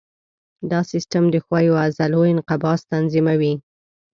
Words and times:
دا 0.71 0.79
سیستم 0.91 1.23
د 1.29 1.35
ښویو 1.45 1.73
عضلو 1.83 2.21
انقباض 2.33 2.79
تنظیموي. 2.91 3.53